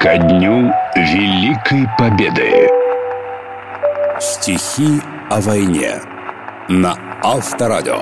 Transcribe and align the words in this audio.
Ко 0.00 0.16
дню 0.16 0.72
Великой 0.96 1.86
Победы 1.98 2.70
Стихи 4.18 4.98
о 5.28 5.42
войне 5.42 6.00
на 6.70 6.96
Авторадио. 7.22 8.00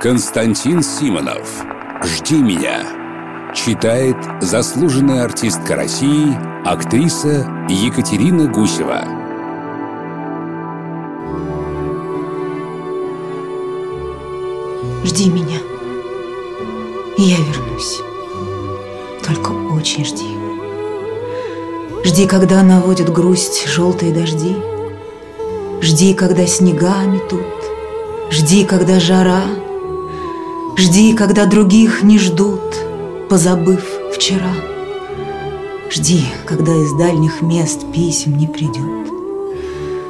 Константин 0.00 0.82
Симонов 0.82 1.66
«Жди 2.02 2.36
меня» 2.36 2.86
Читает 3.54 4.16
заслуженная 4.40 5.26
артистка 5.26 5.76
России, 5.76 6.34
актриса 6.64 7.46
Екатерина 7.68 8.46
Гусева 8.46 9.04
Жди 15.04 15.28
меня, 15.28 15.58
и 17.18 17.22
я 17.22 17.36
вернусь. 17.36 18.00
Только 19.22 19.50
очень 19.50 20.06
жди. 20.06 20.41
Жди, 22.04 22.26
когда 22.26 22.62
наводят 22.64 23.12
грусть 23.12 23.68
желтые 23.68 24.12
дожди. 24.12 24.56
Жди, 25.80 26.14
когда 26.14 26.46
снега 26.46 27.04
метут. 27.04 27.46
Жди, 28.30 28.64
когда 28.64 28.98
жара. 28.98 29.44
Жди, 30.76 31.14
когда 31.14 31.46
других 31.46 32.02
не 32.02 32.18
ждут, 32.18 32.60
позабыв 33.28 33.84
вчера. 34.12 34.52
Жди, 35.90 36.24
когда 36.44 36.74
из 36.74 36.92
дальних 36.94 37.40
мест 37.40 37.82
писем 37.92 38.36
не 38.36 38.48
придет. 38.48 39.08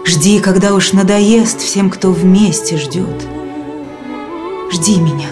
Жди, 0.06 0.40
когда 0.40 0.72
уж 0.72 0.94
надоест 0.94 1.60
всем, 1.60 1.90
кто 1.90 2.10
вместе 2.10 2.78
ждет. 2.78 3.26
Жди 4.72 4.98
меня, 4.98 5.28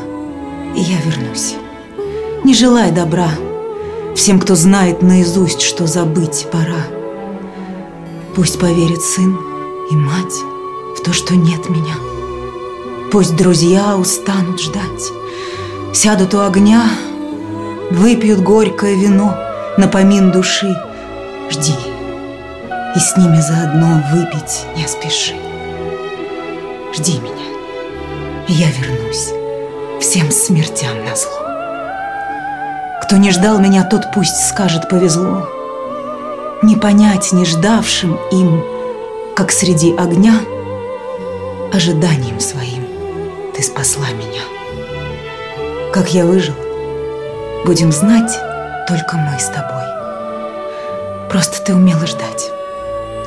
и 0.77 0.80
я 0.80 1.00
вернусь. 1.06 1.55
Не 2.45 2.52
желай 2.52 2.91
добра 2.91 3.30
всем, 4.20 4.38
кто 4.38 4.55
знает 4.55 5.00
наизусть, 5.00 5.62
что 5.62 5.86
забыть 5.86 6.47
пора. 6.53 6.84
Пусть 8.36 8.61
поверит 8.61 9.00
сын 9.00 9.34
и 9.91 9.94
мать 9.94 10.34
в 10.94 11.03
то, 11.03 11.14
что 11.14 11.34
нет 11.34 11.70
меня. 11.70 11.94
Пусть 13.11 13.34
друзья 13.34 13.97
устанут 13.97 14.61
ждать, 14.61 15.11
сядут 15.94 16.34
у 16.34 16.42
огня, 16.42 16.83
выпьют 17.91 18.41
горькое 18.41 18.94
вино 18.94 19.34
на 19.78 19.89
помин 19.89 20.33
души. 20.33 20.77
Жди, 21.48 21.72
и 22.94 22.98
с 22.98 23.16
ними 23.16 23.41
заодно 23.41 24.05
выпить 24.12 24.66
не 24.77 24.87
спеши. 24.87 25.33
Жди 26.94 27.19
меня, 27.20 27.48
и 28.48 28.53
я 28.53 28.66
вернусь 28.70 29.31
всем 29.98 30.31
смертям 30.31 31.06
на 31.06 31.16
зло. 31.16 31.50
Кто 33.11 33.16
не 33.16 33.33
ждал 33.33 33.58
меня, 33.58 33.83
тот 33.83 34.12
пусть 34.14 34.47
скажет 34.47 34.89
повезло. 34.89 35.48
Не 36.62 36.77
понять 36.77 37.33
не 37.33 37.44
ждавшим 37.44 38.16
им, 38.30 38.64
как 39.34 39.50
среди 39.50 39.97
огня, 39.97 40.34
ожиданием 41.72 42.38
своим 42.38 42.86
ты 43.53 43.64
спасла 43.64 44.06
меня. 44.11 44.42
Как 45.92 46.11
я 46.11 46.25
выжил, 46.25 46.55
будем 47.66 47.91
знать 47.91 48.38
только 48.86 49.16
мы 49.16 49.41
с 49.41 49.48
тобой. 49.48 49.83
Просто 51.28 51.61
ты 51.64 51.75
умела 51.75 52.06
ждать, 52.06 52.53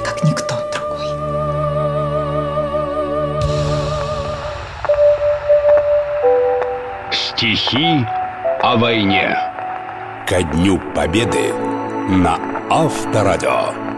как 0.02 0.24
никто 0.24 0.56
другой. 0.72 1.08
Стихи 7.12 8.08
о 8.62 8.78
войне 8.78 9.53
Ко 10.28 10.42
дню 10.42 10.80
Победы 10.96 11.54
на 12.08 12.40
Авторадио. 12.70 13.93